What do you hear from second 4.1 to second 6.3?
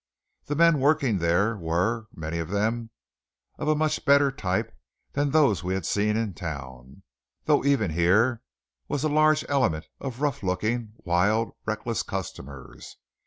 type than those we had seen